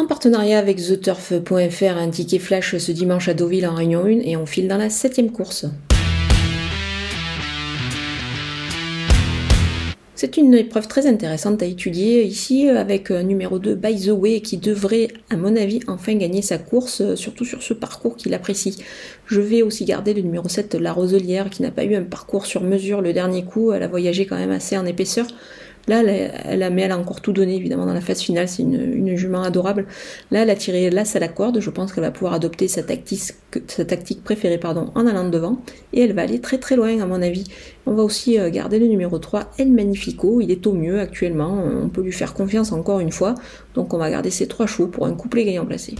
En 0.00 0.06
partenariat 0.06 0.60
avec 0.60 0.76
TheTurf.fr, 0.76 1.98
un 1.98 2.10
ticket 2.10 2.38
flash 2.38 2.76
ce 2.76 2.92
dimanche 2.92 3.28
à 3.28 3.34
Deauville 3.34 3.66
en 3.66 3.74
Réunion 3.74 4.04
1 4.04 4.20
et 4.20 4.36
on 4.36 4.46
file 4.46 4.68
dans 4.68 4.76
la 4.76 4.90
septième 4.90 5.32
course. 5.32 5.66
C'est 10.14 10.36
une 10.36 10.54
épreuve 10.54 10.86
très 10.86 11.08
intéressante 11.08 11.62
à 11.64 11.66
étudier 11.66 12.22
ici 12.22 12.68
avec 12.68 13.10
un 13.10 13.24
numéro 13.24 13.58
2 13.58 13.74
By 13.74 14.00
the 14.00 14.10
Way 14.10 14.40
qui 14.40 14.56
devrait 14.56 15.08
à 15.30 15.36
mon 15.36 15.56
avis 15.56 15.80
enfin 15.88 16.14
gagner 16.14 16.42
sa 16.42 16.58
course, 16.58 17.16
surtout 17.16 17.44
sur 17.44 17.64
ce 17.64 17.74
parcours 17.74 18.14
qu'il 18.14 18.34
apprécie. 18.34 18.78
Je 19.26 19.40
vais 19.40 19.62
aussi 19.62 19.84
garder 19.84 20.14
le 20.14 20.22
numéro 20.22 20.48
7 20.48 20.74
La 20.74 20.92
Roselière 20.92 21.50
qui 21.50 21.62
n'a 21.62 21.72
pas 21.72 21.84
eu 21.84 21.96
un 21.96 22.04
parcours 22.04 22.46
sur 22.46 22.62
mesure 22.62 23.00
le 23.00 23.12
dernier 23.12 23.44
coup, 23.44 23.72
elle 23.72 23.82
a 23.82 23.88
voyagé 23.88 24.26
quand 24.26 24.36
même 24.36 24.52
assez 24.52 24.76
en 24.76 24.86
épaisseur. 24.86 25.26
Là, 25.88 26.02
elle 26.02 26.62
a, 26.92 26.98
encore 26.98 27.20
tout 27.20 27.32
donné, 27.32 27.56
évidemment, 27.56 27.86
dans 27.86 27.94
la 27.94 28.00
phase 28.00 28.20
finale. 28.20 28.46
C'est 28.46 28.62
une, 28.62 29.16
jument 29.16 29.42
adorable. 29.42 29.86
Là, 30.30 30.42
elle 30.42 30.50
a 30.50 30.54
tiré 30.54 30.90
l'as 30.90 31.16
à 31.16 31.18
la 31.18 31.28
corde. 31.28 31.60
Je 31.60 31.70
pense 31.70 31.92
qu'elle 31.92 32.04
va 32.04 32.10
pouvoir 32.10 32.34
adopter 32.34 32.68
sa 32.68 32.82
tactique, 32.82 33.32
sa 33.66 33.84
tactique 33.84 34.22
préférée 34.22 34.58
pardon, 34.58 34.92
en 34.94 35.06
allant 35.06 35.28
devant. 35.28 35.60
Et 35.92 36.02
elle 36.02 36.12
va 36.12 36.22
aller 36.22 36.40
très 36.40 36.58
très 36.58 36.76
loin, 36.76 37.00
à 37.00 37.06
mon 37.06 37.22
avis. 37.22 37.44
On 37.86 37.94
va 37.94 38.02
aussi 38.02 38.38
euh, 38.38 38.50
garder 38.50 38.78
le 38.78 38.86
numéro 38.86 39.18
3, 39.18 39.52
El 39.58 39.72
Magnifico. 39.72 40.40
Il 40.40 40.50
est 40.50 40.66
au 40.66 40.72
mieux 40.72 41.00
actuellement. 41.00 41.64
On 41.82 41.88
peut 41.88 42.02
lui 42.02 42.12
faire 42.12 42.34
confiance 42.34 42.70
encore 42.72 43.00
une 43.00 43.12
fois. 43.12 43.34
Donc, 43.74 43.94
on 43.94 43.98
va 43.98 44.10
garder 44.10 44.30
ces 44.30 44.46
trois 44.46 44.66
chevaux 44.66 44.88
pour 44.88 45.06
un 45.06 45.14
couplet 45.14 45.44
gagnant 45.44 45.64
placé. 45.64 45.94